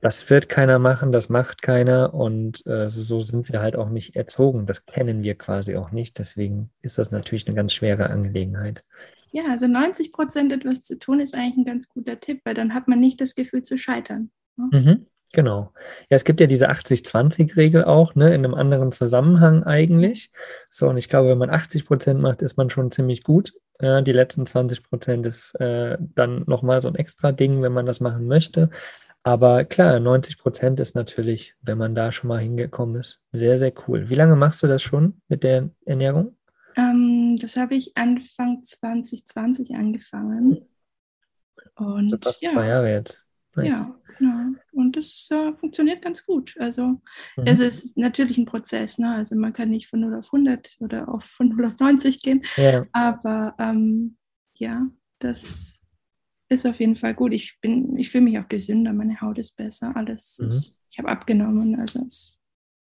Das 0.00 0.30
wird 0.30 0.48
keiner 0.48 0.78
machen, 0.78 1.10
das 1.10 1.28
macht 1.28 1.62
keiner 1.62 2.14
und 2.14 2.64
äh, 2.66 2.88
so 2.88 3.18
sind 3.18 3.50
wir 3.50 3.60
halt 3.60 3.74
auch 3.74 3.88
nicht 3.88 4.14
erzogen. 4.14 4.66
Das 4.66 4.86
kennen 4.86 5.24
wir 5.24 5.34
quasi 5.34 5.76
auch 5.76 5.90
nicht. 5.90 6.20
Deswegen 6.20 6.70
ist 6.80 6.96
das 6.98 7.10
natürlich 7.10 7.48
eine 7.48 7.56
ganz 7.56 7.72
schwere 7.72 8.08
Angelegenheit. 8.08 8.84
Ja, 9.32 9.44
also 9.50 9.66
90 9.66 10.12
Prozent 10.12 10.52
etwas 10.52 10.82
zu 10.82 10.96
tun 10.96 11.18
ist 11.18 11.36
eigentlich 11.36 11.56
ein 11.56 11.64
ganz 11.64 11.88
guter 11.88 12.20
Tipp, 12.20 12.40
weil 12.44 12.54
dann 12.54 12.72
hat 12.72 12.86
man 12.86 13.00
nicht 13.00 13.20
das 13.20 13.34
Gefühl 13.34 13.62
zu 13.62 13.78
scheitern. 13.78 14.30
Ne? 14.56 14.68
Mhm. 14.72 15.06
Genau. 15.32 15.72
Ja, 16.08 16.16
es 16.16 16.24
gibt 16.24 16.40
ja 16.40 16.46
diese 16.46 16.70
80-20-Regel 16.70 17.84
auch, 17.84 18.14
ne, 18.14 18.34
in 18.34 18.44
einem 18.44 18.54
anderen 18.54 18.90
Zusammenhang 18.90 19.62
eigentlich. 19.62 20.30
So, 20.68 20.88
und 20.88 20.96
ich 20.96 21.08
glaube, 21.08 21.28
wenn 21.28 21.38
man 21.38 21.50
80 21.50 21.86
Prozent 21.86 22.20
macht, 22.20 22.42
ist 22.42 22.56
man 22.56 22.68
schon 22.68 22.90
ziemlich 22.90 23.22
gut. 23.22 23.52
Ja, 23.80 24.02
die 24.02 24.12
letzten 24.12 24.44
20 24.44 24.82
Prozent 24.82 25.26
ist 25.26 25.54
äh, 25.60 25.96
dann 26.00 26.44
nochmal 26.46 26.80
so 26.80 26.88
ein 26.88 26.96
extra 26.96 27.32
Ding, 27.32 27.62
wenn 27.62 27.72
man 27.72 27.86
das 27.86 28.00
machen 28.00 28.26
möchte. 28.26 28.70
Aber 29.22 29.64
klar, 29.64 30.00
90 30.00 30.38
Prozent 30.38 30.80
ist 30.80 30.94
natürlich, 30.94 31.54
wenn 31.62 31.78
man 31.78 31.94
da 31.94 32.10
schon 32.10 32.28
mal 32.28 32.40
hingekommen 32.40 32.96
ist, 32.96 33.22
sehr, 33.32 33.58
sehr 33.58 33.72
cool. 33.86 34.08
Wie 34.08 34.14
lange 34.14 34.34
machst 34.34 34.62
du 34.62 34.66
das 34.66 34.82
schon 34.82 35.20
mit 35.28 35.44
der 35.44 35.70
Ernährung? 35.84 36.36
Ähm, 36.76 37.36
das 37.40 37.56
habe 37.56 37.74
ich 37.74 37.96
Anfang 37.96 38.62
2020 38.62 39.74
angefangen. 39.74 40.66
Und 41.76 42.12
also 42.12 42.18
fast 42.20 42.42
ja. 42.42 42.50
zwei 42.50 42.66
Jahre 42.66 42.90
jetzt. 42.90 43.26
Nice. 43.54 43.68
Ja, 43.68 43.94
genau. 44.18 44.58
Und 44.72 44.96
das 44.96 45.28
äh, 45.30 45.52
funktioniert 45.54 46.02
ganz 46.02 46.24
gut. 46.24 46.54
Also 46.58 46.82
mhm. 47.36 47.44
es 47.44 47.60
ist 47.60 47.98
natürlich 47.98 48.38
ein 48.38 48.44
Prozess. 48.44 48.98
Ne? 48.98 49.14
Also 49.14 49.36
man 49.36 49.52
kann 49.52 49.70
nicht 49.70 49.88
von 49.88 50.00
0 50.00 50.14
auf 50.14 50.26
100 50.26 50.76
oder 50.80 51.08
auf, 51.08 51.24
von 51.24 51.48
0 51.48 51.66
auf 51.66 51.78
90 51.78 52.22
gehen. 52.22 52.44
Ja. 52.56 52.86
Aber 52.92 53.54
ähm, 53.58 54.16
ja, 54.54 54.86
das 55.18 55.80
ist 56.48 56.66
auf 56.66 56.80
jeden 56.80 56.96
Fall 56.96 57.14
gut. 57.14 57.32
Ich 57.32 57.58
bin, 57.60 57.96
ich 57.96 58.10
fühle 58.10 58.24
mich 58.24 58.38
auch 58.38 58.48
gesünder, 58.48 58.92
meine 58.92 59.20
Haut 59.20 59.38
ist 59.38 59.56
besser, 59.56 59.92
alles 59.94 60.38
mhm. 60.40 60.48
ist, 60.48 60.80
ich 60.90 60.98
habe 60.98 61.08
abgenommen. 61.08 61.78
Also 61.78 62.04
es 62.06 62.38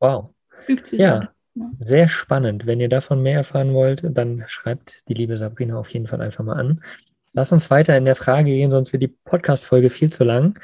wow. 0.01 0.35
fügt 0.65 0.87
sich. 0.87 0.99
Ja. 0.99 1.33
ja. 1.55 1.71
Sehr 1.79 2.09
spannend. 2.09 2.67
Wenn 2.67 2.81
ihr 2.81 2.89
davon 2.89 3.23
mehr 3.23 3.39
erfahren 3.39 3.75
wollt, 3.75 4.05
dann 4.17 4.45
schreibt 4.47 5.09
die 5.09 5.15
liebe 5.15 5.37
Sabrina 5.37 5.79
auf 5.79 5.91
jeden 5.91 6.07
Fall 6.07 6.21
einfach 6.21 6.45
mal 6.45 6.59
an. 6.59 6.83
Lass 7.33 7.53
uns 7.53 7.71
weiter 7.71 7.97
in 7.97 8.07
der 8.07 8.17
Frage 8.17 8.51
gehen, 8.51 8.73
sonst 8.73 8.93
wird 8.93 9.03
die 9.03 9.09
Podcast-Folge 9.25 9.91
viel 9.91 10.13
zu 10.13 10.25
lang. 10.25 10.59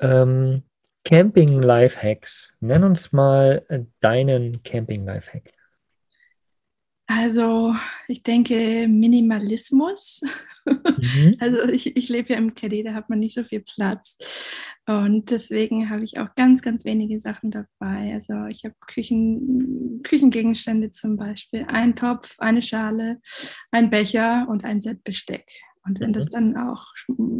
Ähm, 0.00 0.62
Camping 1.04 1.62
Lifehacks. 1.62 2.54
Nenn 2.60 2.84
uns 2.84 3.12
mal 3.12 3.64
äh, 3.68 3.80
deinen 4.00 4.62
Camping 4.62 5.04
Lifehack. 5.04 5.52
Also, 7.06 7.74
ich 8.06 8.22
denke 8.22 8.86
Minimalismus. 8.88 10.20
Mhm. 10.64 11.36
Also, 11.40 11.64
ich, 11.64 11.96
ich 11.96 12.08
lebe 12.08 12.32
ja 12.32 12.38
im 12.38 12.54
Caddy, 12.54 12.84
da 12.84 12.94
hat 12.94 13.08
man 13.08 13.18
nicht 13.18 13.34
so 13.34 13.42
viel 13.42 13.60
Platz. 13.62 14.18
Und 14.86 15.30
deswegen 15.30 15.90
habe 15.90 16.04
ich 16.04 16.18
auch 16.18 16.34
ganz, 16.36 16.62
ganz 16.62 16.84
wenige 16.84 17.18
Sachen 17.18 17.50
dabei. 17.50 18.12
Also, 18.14 18.46
ich 18.46 18.64
habe 18.64 18.74
Küchen, 18.86 20.02
Küchengegenstände 20.04 20.92
zum 20.92 21.16
Beispiel: 21.16 21.64
ein 21.66 21.96
Topf, 21.96 22.38
eine 22.38 22.62
Schale, 22.62 23.20
ein 23.72 23.90
Becher 23.90 24.46
und 24.48 24.64
ein 24.64 24.80
Set 24.80 25.02
Besteck. 25.02 25.50
Und 25.84 25.98
wenn 25.98 26.12
das 26.12 26.26
mhm. 26.26 26.30
dann 26.30 26.56
auch 26.58 26.86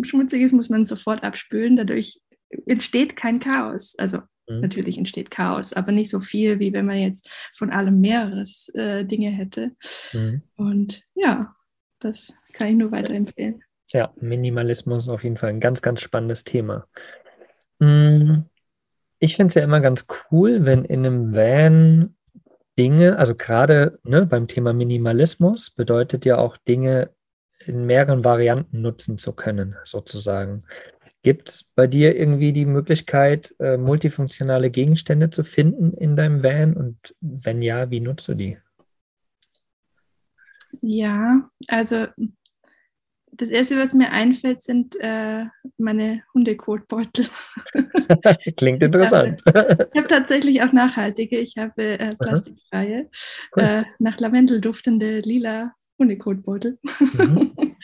schmutzig 0.02 0.42
ist, 0.42 0.52
muss 0.52 0.70
man 0.70 0.84
sofort 0.84 1.22
abspülen. 1.22 1.76
Dadurch 1.76 2.20
entsteht 2.66 3.16
kein 3.16 3.40
Chaos. 3.40 3.94
Also 3.98 4.18
mhm. 4.48 4.60
natürlich 4.60 4.98
entsteht 4.98 5.30
Chaos, 5.30 5.72
aber 5.72 5.92
nicht 5.92 6.10
so 6.10 6.20
viel, 6.20 6.58
wie 6.58 6.72
wenn 6.72 6.86
man 6.86 6.98
jetzt 6.98 7.30
von 7.56 7.70
allem 7.70 8.00
mehreres 8.00 8.70
äh, 8.74 9.04
Dinge 9.04 9.30
hätte. 9.30 9.72
Mhm. 10.12 10.42
Und 10.56 11.02
ja, 11.14 11.54
das 11.98 12.32
kann 12.52 12.68
ich 12.68 12.76
nur 12.76 12.92
weiterempfehlen. 12.92 13.62
Ja, 13.92 14.12
Minimalismus 14.20 15.04
ist 15.04 15.08
auf 15.08 15.24
jeden 15.24 15.36
Fall 15.36 15.50
ein 15.50 15.60
ganz, 15.60 15.82
ganz 15.82 16.00
spannendes 16.00 16.44
Thema. 16.44 16.86
Mm, 17.80 18.42
ich 19.18 19.36
finde 19.36 19.48
es 19.48 19.54
ja 19.54 19.62
immer 19.62 19.80
ganz 19.80 20.06
cool, 20.30 20.64
wenn 20.64 20.84
in 20.84 21.04
einem 21.04 21.32
Van 21.34 22.14
Dinge, 22.78 23.18
also 23.18 23.34
gerade 23.34 23.98
ne, 24.04 24.26
beim 24.26 24.46
Thema 24.46 24.72
Minimalismus 24.72 25.70
bedeutet 25.70 26.24
ja 26.24 26.38
auch 26.38 26.56
Dinge 26.56 27.10
in 27.66 27.84
mehreren 27.84 28.24
Varianten 28.24 28.80
nutzen 28.80 29.18
zu 29.18 29.32
können, 29.32 29.76
sozusagen. 29.84 30.64
Gibt 31.22 31.50
es 31.50 31.64
bei 31.74 31.86
dir 31.86 32.16
irgendwie 32.16 32.52
die 32.52 32.64
Möglichkeit, 32.64 33.54
äh, 33.58 33.76
multifunktionale 33.76 34.70
Gegenstände 34.70 35.30
zu 35.30 35.44
finden 35.44 35.92
in 35.92 36.16
deinem 36.16 36.42
Van? 36.42 36.74
Und 36.74 37.14
wenn 37.20 37.60
ja, 37.60 37.90
wie 37.90 38.00
nutzt 38.00 38.26
du 38.28 38.34
die? 38.34 38.56
Ja, 40.80 41.50
also 41.68 42.06
das 43.32 43.50
Erste, 43.50 43.78
was 43.78 43.94
mir 43.94 44.10
einfällt, 44.12 44.62
sind 44.62 44.96
äh, 45.00 45.44
meine 45.78 46.22
Hundekotbeutel. 46.34 47.26
Klingt 48.56 48.82
interessant. 48.82 49.42
Ich 49.46 49.54
habe, 49.54 49.90
habe, 49.96 50.06
tatsächlich 50.06 50.62
auch 50.62 50.72
nachhaltige. 50.72 51.38
Ich 51.38 51.56
habe 51.56 51.98
äh, 51.98 52.10
plastikfreie, 52.18 53.10
cool. 53.56 53.62
äh, 53.62 53.84
nach 53.98 54.18
Lavendel 54.20 54.60
duftende 54.60 55.20
lila 55.20 55.74
Hundekotbeutel. 55.98 56.78
Mhm. 57.14 57.52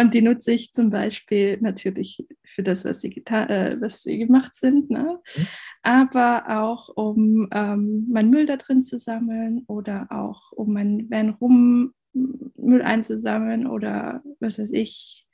und 0.00 0.14
die 0.14 0.22
nutze 0.22 0.52
ich 0.52 0.72
zum 0.72 0.90
Beispiel 0.90 1.58
natürlich 1.60 2.26
für 2.44 2.62
das, 2.62 2.84
was 2.84 3.00
sie, 3.00 3.16
äh, 3.26 3.80
was 3.80 4.02
sie 4.02 4.18
gemacht 4.18 4.56
sind, 4.56 4.90
ne? 4.90 5.20
Mhm. 5.36 5.46
aber 5.82 6.62
auch 6.62 6.88
um 6.88 7.48
ähm, 7.52 8.06
meinen 8.10 8.30
Müll 8.30 8.46
da 8.46 8.56
drin 8.56 8.82
zu 8.82 8.98
sammeln 8.98 9.64
oder 9.66 10.08
auch 10.10 10.52
um 10.52 10.72
meinen 10.72 11.10
Van 11.10 11.30
rum 11.30 11.94
Müll 12.14 12.82
einzusammeln 12.82 13.66
oder 13.66 14.22
was 14.40 14.58
weiß 14.58 14.70
ich, 14.72 15.26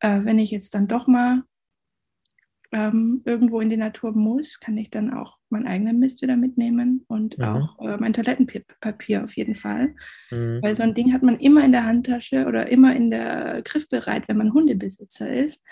äh, 0.00 0.24
wenn 0.24 0.38
ich 0.38 0.50
jetzt 0.50 0.74
dann 0.74 0.88
doch 0.88 1.06
mal 1.06 1.42
ähm, 2.72 3.22
irgendwo 3.24 3.60
in 3.60 3.70
die 3.70 3.76
Natur 3.76 4.12
muss, 4.12 4.60
kann 4.60 4.76
ich 4.76 4.90
dann 4.90 5.12
auch 5.12 5.38
meinen 5.52 5.66
eigenen 5.66 5.98
Mist 5.98 6.22
wieder 6.22 6.36
mitnehmen 6.36 7.04
und 7.08 7.38
mhm. 7.38 7.44
auch 7.44 7.78
äh, 7.80 7.96
mein 7.96 8.12
Toilettenpapier 8.12 9.22
auf 9.22 9.36
jeden 9.36 9.54
Fall. 9.54 9.94
Mhm. 10.30 10.60
Weil 10.62 10.74
so 10.74 10.82
ein 10.82 10.94
Ding 10.94 11.12
hat 11.12 11.22
man 11.22 11.38
immer 11.38 11.64
in 11.64 11.72
der 11.72 11.84
Handtasche 11.84 12.46
oder 12.46 12.68
immer 12.68 12.96
in 12.96 13.10
der 13.10 13.62
Griffbereit, 13.64 14.26
wenn 14.26 14.38
man 14.38 14.52
Hundebesitzer 14.52 15.32
ist. 15.32 15.62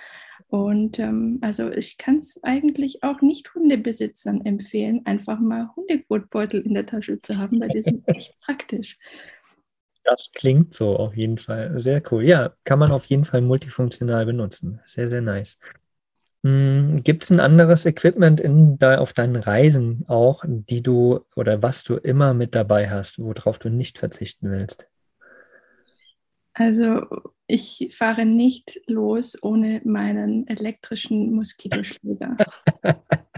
Und 0.49 0.99
ähm, 0.99 1.39
also 1.43 1.71
ich 1.71 1.97
kann 1.97 2.17
es 2.17 2.41
eigentlich 2.43 3.03
auch 3.03 3.21
nicht 3.21 3.55
Hundebesitzern 3.55 4.45
empfehlen, 4.45 5.03
einfach 5.05 5.39
mal 5.39 5.71
Hundegurtbeutel 5.77 6.61
in 6.61 6.75
der 6.75 6.87
Tasche 6.87 7.19
zu 7.19 7.39
haben, 7.39 7.61
weil 7.61 7.69
die 7.69 7.83
sind 7.83 8.03
echt 8.07 8.39
praktisch. 8.41 8.99
Das 10.05 10.33
klingt 10.33 10.75
so 10.75 10.97
auf 10.97 11.17
jeden 11.17 11.39
Fall. 11.39 11.79
Sehr 11.79 12.03
cool. 12.11 12.27
Ja, 12.27 12.55
kann 12.65 12.79
man 12.79 12.91
auf 12.91 13.05
jeden 13.05 13.25
Fall 13.25 13.43
multifunktional 13.43 14.27
benutzen. 14.27 14.81
Sehr, 14.85 15.11
sehr 15.11 15.21
nice. 15.21 15.59
Hm, 16.43 17.03
Gibt 17.05 17.25
es 17.25 17.31
ein 17.31 17.41
anderes 17.41 17.85
Equipment 17.85 18.41
in, 18.41 18.79
da, 18.79 18.99
auf 18.99 19.13
deinen 19.13 19.37
Reisen 19.37 20.05
auch, 20.09 20.43
die 20.47 20.83
du 20.83 21.21
oder 21.37 21.63
was 21.63 21.85
du 21.85 21.97
immer 21.97 22.33
mit 22.33 22.55
dabei 22.55 22.89
hast, 22.89 23.19
worauf 23.19 23.59
du 23.59 23.69
nicht 23.69 23.99
verzichten 23.99 24.51
willst? 24.51 24.89
Also 26.55 27.07
ich 27.47 27.95
fahre 27.97 28.25
nicht 28.25 28.81
los 28.87 29.37
ohne 29.43 29.81
meinen 29.85 30.47
elektrischen 30.47 31.33
Moskitoschläger. 31.33 32.37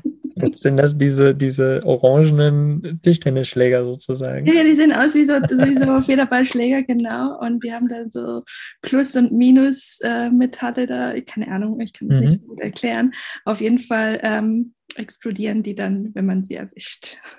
Sind 0.55 0.77
das 0.77 0.97
diese, 0.97 1.35
diese 1.35 1.81
orangenen 1.85 3.01
Tischtennisschläger 3.03 3.85
sozusagen? 3.85 4.47
Ja, 4.47 4.65
die 4.65 4.75
sehen 4.75 4.93
aus 4.93 5.15
wie 5.15 5.25
so, 5.25 5.35
wie 5.35 5.77
so 5.77 6.03
Federballschläger, 6.03 6.83
genau. 6.83 7.39
Und 7.41 7.63
wir 7.63 7.75
haben 7.75 7.89
dann 7.89 8.11
so 8.11 8.43
Plus- 8.83 9.17
und 9.17 9.33
Minus-Metalle 9.33 10.83
äh, 10.83 10.87
da. 10.87 11.21
Keine 11.21 11.49
Ahnung, 11.49 11.81
ich 11.81 11.93
kann 11.93 12.09
das 12.09 12.19
mhm. 12.19 12.25
nicht 12.25 12.41
so 12.41 12.47
gut 12.47 12.61
erklären. 12.61 13.13
Auf 13.45 13.61
jeden 13.61 13.79
Fall 13.79 14.21
ähm, 14.23 14.75
explodieren 14.97 15.63
die 15.63 15.75
dann, 15.75 16.15
wenn 16.15 16.27
man 16.27 16.45
sie 16.45 16.55
erwischt. 16.55 17.19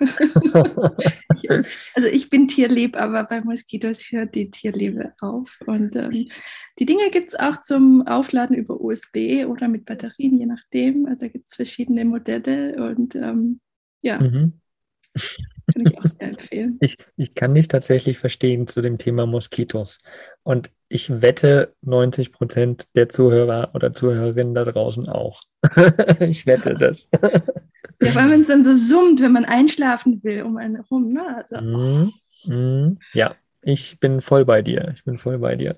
also 1.94 2.08
ich 2.10 2.30
bin 2.30 2.48
tierlieb, 2.48 2.96
aber 2.96 3.24
bei 3.24 3.40
Moskitos 3.40 4.10
hört 4.10 4.34
die 4.34 4.50
Tierliebe 4.50 5.14
auf. 5.20 5.60
Und 5.66 5.96
ähm, 5.96 6.28
die 6.78 6.86
Dinge 6.86 7.10
gibt 7.10 7.28
es 7.28 7.34
auch 7.34 7.60
zum 7.60 8.06
Aufladen 8.06 8.56
über 8.56 8.80
USB 8.80 9.46
oder 9.46 9.68
mit 9.68 9.84
Batterien, 9.84 10.38
je 10.38 10.46
nachdem. 10.46 11.06
Also 11.06 11.28
gibt 11.28 11.48
es 11.48 11.56
verschiedene 11.56 12.04
Modelle 12.04 12.88
und 12.88 13.14
ähm, 13.14 13.60
ja. 14.02 14.20
Mhm. 14.20 14.60
Kann 15.72 15.86
ich 15.86 15.98
auch 15.98 16.06
sehr 16.06 16.28
empfehlen. 16.28 16.78
Ich, 16.80 16.96
ich 17.16 17.34
kann 17.34 17.54
dich 17.54 17.68
tatsächlich 17.68 18.18
verstehen 18.18 18.66
zu 18.66 18.82
dem 18.82 18.98
Thema 18.98 19.26
Moskitos. 19.26 19.98
Und 20.42 20.70
ich 20.88 21.22
wette, 21.22 21.74
90 21.82 22.32
Prozent 22.32 22.86
der 22.94 23.08
Zuhörer 23.08 23.70
oder 23.74 23.92
Zuhörerinnen 23.92 24.54
da 24.54 24.64
draußen 24.64 25.08
auch. 25.08 25.40
ich 26.20 26.46
wette 26.46 26.74
das. 26.74 27.08
ja, 27.12 28.14
weil 28.14 28.28
man 28.28 28.42
es 28.42 28.46
dann 28.46 28.62
so 28.62 28.74
summt, 28.74 29.20
wenn 29.20 29.32
man 29.32 29.44
einschlafen 29.44 30.22
will, 30.22 30.42
um 30.42 30.56
einen 30.56 30.76
herum. 30.76 31.12
Ne? 31.12 31.36
Also, 31.36 31.56
mm, 31.56 32.12
mm, 32.52 32.98
ja, 33.14 33.34
ich 33.64 33.98
bin 34.00 34.20
voll 34.20 34.44
bei 34.44 34.62
dir. 34.62 34.92
Ich 34.94 35.04
bin 35.04 35.18
voll 35.18 35.38
bei 35.38 35.56
dir. 35.56 35.76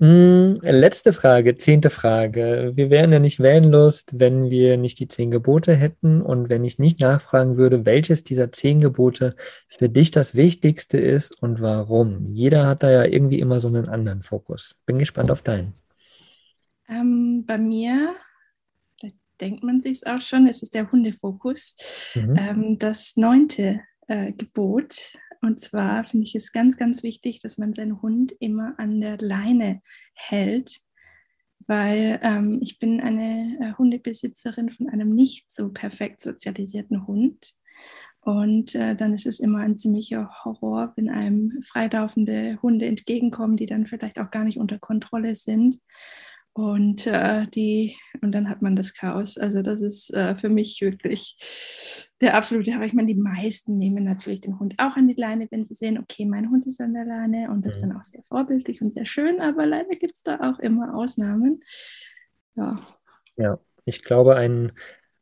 Hm, 0.00 0.58
letzte 0.62 1.12
Frage, 1.12 1.56
zehnte 1.56 1.90
Frage. 1.90 2.72
Wir 2.74 2.88
wären 2.88 3.12
ja 3.12 3.18
nicht 3.18 3.40
Wellenlust, 3.40 4.18
wenn 4.18 4.48
wir 4.48 4.76
nicht 4.76 5.00
die 5.00 5.08
zehn 5.08 5.30
Gebote 5.30 5.74
hätten 5.74 6.22
und 6.22 6.48
wenn 6.48 6.64
ich 6.64 6.78
nicht 6.78 7.00
nachfragen 7.00 7.56
würde, 7.56 7.84
welches 7.84 8.22
dieser 8.22 8.52
zehn 8.52 8.80
Gebote 8.80 9.34
für 9.76 9.88
dich 9.88 10.12
das 10.12 10.34
Wichtigste 10.34 10.98
ist 10.98 11.42
und 11.42 11.60
warum. 11.60 12.32
Jeder 12.32 12.66
hat 12.66 12.84
da 12.84 12.90
ja 12.90 13.04
irgendwie 13.04 13.40
immer 13.40 13.58
so 13.58 13.68
einen 13.68 13.88
anderen 13.88 14.22
Fokus. 14.22 14.76
Bin 14.86 14.98
gespannt 14.98 15.30
auf 15.30 15.42
deinen. 15.42 15.74
Ähm, 16.88 17.44
bei 17.44 17.58
mir, 17.58 18.14
da 19.00 19.08
denkt 19.40 19.64
man 19.64 19.80
sich 19.80 20.06
auch 20.06 20.20
schon, 20.20 20.46
es 20.46 20.62
ist 20.62 20.74
der 20.74 20.92
Hundefokus. 20.92 21.74
Mhm. 22.14 22.36
Ähm, 22.38 22.78
das 22.78 23.16
neunte 23.16 23.80
äh, 24.06 24.32
Gebot 24.32 25.12
und 25.40 25.60
zwar 25.60 26.04
finde 26.04 26.26
ich 26.26 26.34
es 26.34 26.52
ganz, 26.52 26.76
ganz 26.76 27.02
wichtig, 27.02 27.40
dass 27.40 27.58
man 27.58 27.74
seinen 27.74 28.02
Hund 28.02 28.32
immer 28.40 28.74
an 28.78 29.00
der 29.00 29.18
Leine 29.18 29.80
hält, 30.14 30.80
weil 31.66 32.18
ähm, 32.22 32.58
ich 32.62 32.78
bin 32.78 33.00
eine 33.00 33.58
äh, 33.60 33.72
Hundebesitzerin 33.78 34.70
von 34.70 34.88
einem 34.88 35.14
nicht 35.14 35.50
so 35.50 35.68
perfekt 35.70 36.20
sozialisierten 36.20 37.06
Hund. 37.06 37.54
Und 38.20 38.74
äh, 38.74 38.96
dann 38.96 39.14
ist 39.14 39.26
es 39.26 39.40
immer 39.40 39.60
ein 39.60 39.78
ziemlicher 39.78 40.30
Horror, 40.44 40.92
wenn 40.96 41.08
einem 41.08 41.62
freilaufende 41.62 42.58
Hunde 42.62 42.86
entgegenkommen, 42.86 43.56
die 43.56 43.66
dann 43.66 43.86
vielleicht 43.86 44.18
auch 44.18 44.30
gar 44.30 44.44
nicht 44.44 44.58
unter 44.58 44.78
Kontrolle 44.78 45.34
sind. 45.34 45.78
Und 46.52 47.06
äh, 47.06 47.46
die, 47.46 47.96
und 48.20 48.32
dann 48.32 48.48
hat 48.48 48.62
man 48.62 48.74
das 48.74 48.92
Chaos. 48.92 49.38
Also 49.38 49.62
das 49.62 49.80
ist 49.80 50.12
äh, 50.12 50.34
für 50.36 50.48
mich 50.48 50.80
wirklich 50.80 51.36
der 52.20 52.34
absolute 52.34 52.72
Horror. 52.72 52.84
Ich 52.84 52.94
meine, 52.94 53.12
die 53.12 53.20
meisten 53.20 53.78
nehmen 53.78 54.04
natürlich 54.04 54.40
den 54.40 54.58
Hund 54.58 54.74
auch 54.78 54.96
an 54.96 55.08
die 55.08 55.14
Leine, 55.14 55.46
wenn 55.50 55.64
sie 55.64 55.74
sehen, 55.74 55.98
okay, 55.98 56.24
mein 56.24 56.50
Hund 56.50 56.66
ist 56.66 56.80
an 56.80 56.94
der 56.94 57.04
Leine 57.04 57.50
und 57.50 57.64
das 57.64 57.76
ist 57.76 57.82
dann 57.82 57.96
auch 57.96 58.04
sehr 58.04 58.22
vorbildlich 58.22 58.82
und 58.82 58.92
sehr 58.92 59.04
schön, 59.04 59.40
aber 59.40 59.66
leider 59.66 59.90
gibt 59.90 60.14
es 60.14 60.22
da 60.22 60.50
auch 60.50 60.58
immer 60.58 60.96
Ausnahmen. 60.96 61.62
Ja. 62.54 62.80
Ja, 63.36 63.60
ich 63.84 64.02
glaube, 64.02 64.34
ein, 64.34 64.72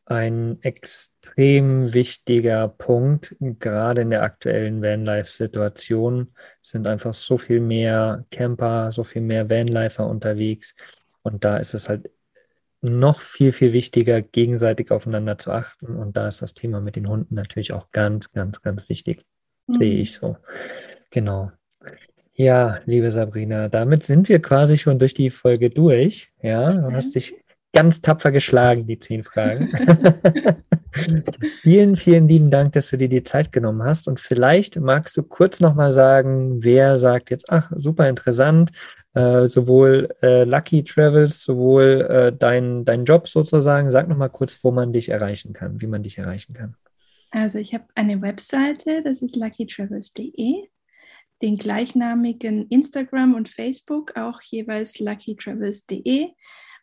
ein 0.07 0.59
extrem 0.63 1.93
wichtiger 1.93 2.69
Punkt, 2.69 3.37
gerade 3.41 4.01
in 4.01 4.11
der 4.11 4.23
aktuellen 4.23 4.81
Vanlife-Situation, 4.81 6.33
sind 6.63 6.87
einfach 6.87 7.13
so 7.13 7.37
viel 7.37 7.61
mehr 7.61 8.25
Camper, 8.31 8.91
so 8.93 9.05
viel 9.05 9.23
mehr 9.23 9.51
Vanlifer 9.51 10.07
unterwegs 10.07 10.75
und 11.23 11.45
da 11.45 11.59
ist 11.59 11.75
es 11.75 11.89
halt 11.89 12.09
noch 12.83 13.21
viel, 13.21 13.53
viel 13.53 13.73
wichtiger, 13.73 14.23
gegenseitig 14.23 14.91
aufeinander 14.91 15.39
zu 15.39 15.51
achten. 15.51 15.97
Und 15.97 16.17
da 16.17 16.29
ist 16.29 16.43
das 16.43 16.55
Thema 16.55 16.81
mit 16.81 16.97
den 16.97 17.09
Hunden 17.09 17.35
natürlich 17.35 17.73
auch 17.73 17.91
ganz, 17.91 18.33
ganz, 18.33 18.63
ganz 18.63 18.89
wichtig. 18.89 19.25
Mhm. 19.67 19.75
Sehe 19.75 19.95
ich 19.95 20.15
so. 20.15 20.37
Genau. 21.11 21.51
Ja, 22.35 22.81
liebe 22.85 23.11
Sabrina, 23.11 23.69
damit 23.69 24.03
sind 24.03 24.29
wir 24.29 24.43
quasi 24.43 24.77
schon 24.77 24.99
durch 24.99 25.15
die 25.15 25.31
Folge 25.31 25.71
durch. 25.71 26.31
Ja, 26.43 26.71
du 26.71 26.93
hast 26.93 27.15
dich 27.15 27.35
ganz 27.73 28.01
tapfer 28.01 28.31
geschlagen, 28.33 28.87
die 28.87 28.99
zehn 28.99 29.25
Fragen. 29.25 29.71
vielen, 31.63 31.97
vielen 31.97 32.29
lieben 32.29 32.51
Dank, 32.51 32.73
dass 32.73 32.89
du 32.89 32.99
dir 32.99 33.09
die 33.09 33.23
Zeit 33.23 33.53
genommen 33.53 33.83
hast. 33.83 34.09
Und 34.09 34.21
vielleicht 34.21 34.79
magst 34.81 35.17
du 35.17 35.23
kurz 35.23 35.61
nochmal 35.61 35.93
sagen, 35.93 36.63
wer 36.63 36.99
sagt 36.99 37.31
jetzt, 37.31 37.51
ach, 37.51 37.71
super 37.75 38.09
interessant, 38.09 38.71
äh, 39.17 39.49
sowohl 39.49 40.15
äh, 40.21 40.45
Lucky 40.45 40.85
Travels, 40.85 41.43
sowohl 41.43 42.07
äh, 42.09 42.37
dein, 42.37 42.85
dein 42.85 43.07
Job 43.07 43.29
sozusagen. 43.29 43.91
Sag 43.91 44.09
nochmal 44.09 44.29
kurz, 44.29 44.63
wo 44.63 44.71
man 44.71 44.93
dich 44.93 45.09
erreichen 45.09 45.55
kann, 45.55 45.81
wie 45.81 45.87
man 45.87 46.03
dich 46.03 46.19
erreichen 46.19 46.53
kann. 46.53 46.77
Also 47.31 47.59
ich 47.59 47.73
habe 47.73 47.87
eine 47.95 48.21
Webseite, 48.21 49.03
das 49.03 49.23
ist 49.23 49.35
luckytravels.de, 49.35 50.69
den 51.41 51.55
gleichnamigen 51.57 52.69
Instagram 52.69 53.35
und 53.35 53.49
Facebook, 53.49 54.15
auch 54.19 54.43
jeweils 54.43 55.01
luckytravels.de. 55.01 56.29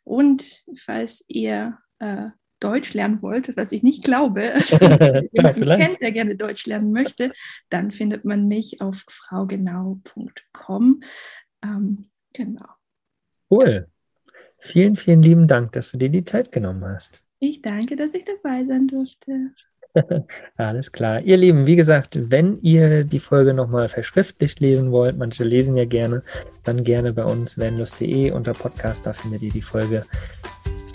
Und 0.03 0.63
falls 0.75 1.23
ihr 1.27 1.77
äh, 1.99 2.29
Deutsch 2.59 2.95
lernen 2.95 3.21
wollt, 3.21 3.55
was 3.57 3.71
ich 3.71 3.83
nicht 3.83 4.03
glaube, 4.03 4.53
jemanden 5.31 5.65
kennt, 5.65 6.01
der 6.01 6.11
gerne 6.11 6.35
Deutsch 6.35 6.65
lernen 6.65 6.93
möchte, 6.93 7.31
dann 7.69 7.91
findet 7.91 8.25
man 8.25 8.47
mich 8.47 8.81
auf 8.81 9.03
fraugenau.com. 9.07 11.01
Ähm, 11.63 12.09
Genau. 12.33 12.65
Cool. 13.49 13.87
Vielen, 14.57 14.95
vielen 14.95 15.21
lieben 15.21 15.47
Dank, 15.47 15.73
dass 15.73 15.91
du 15.91 15.97
dir 15.97 16.09
die 16.09 16.23
Zeit 16.23 16.51
genommen 16.51 16.85
hast. 16.85 17.23
Ich 17.39 17.61
danke, 17.61 17.95
dass 17.95 18.13
ich 18.13 18.23
dabei 18.23 18.63
sein 18.65 18.87
durfte. 18.87 19.51
Alles 20.55 20.91
klar. 20.91 21.21
Ihr 21.21 21.37
Lieben, 21.37 21.65
wie 21.65 21.75
gesagt, 21.75 22.31
wenn 22.31 22.59
ihr 22.61 23.03
die 23.03 23.19
Folge 23.19 23.53
nochmal 23.53 23.89
verschriftlicht 23.89 24.59
lesen 24.59 24.91
wollt, 24.91 25.17
manche 25.17 25.43
lesen 25.43 25.75
ja 25.75 25.85
gerne, 25.85 26.23
dann 26.63 26.83
gerne 26.83 27.13
bei 27.13 27.23
uns 27.23 27.57
vanlust.de 27.57 28.31
unter 28.31 28.53
Podcast, 28.53 29.05
da 29.05 29.13
findet 29.13 29.41
ihr 29.41 29.51
die 29.51 29.61
Folge. 29.61 30.05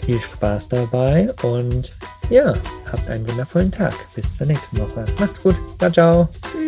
Viel 0.05 0.19
Spaß 0.19 0.71
dabei 0.71 1.31
und 1.43 1.95
ja, 2.31 2.55
habt 2.91 3.09
einen 3.11 3.29
wundervollen 3.29 3.71
Tag. 3.71 3.93
Bis 4.15 4.35
zur 4.35 4.47
nächsten 4.47 4.79
Woche. 4.79 5.05
Macht's 5.21 5.43
gut. 5.43 5.57
Ciao, 5.79 5.91
ciao. 5.91 6.29
Tschüss. 6.43 6.68